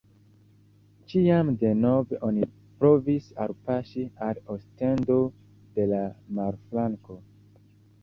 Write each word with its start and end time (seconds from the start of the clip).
Ĉiam 1.11 1.51
denove 1.63 2.19
oni 2.29 2.49
provis 2.81 3.29
alpaŝi 3.47 4.09
al 4.31 4.43
Ostendo 4.57 5.23
de 5.79 5.89
la 5.97 6.05
marflanko. 6.41 7.25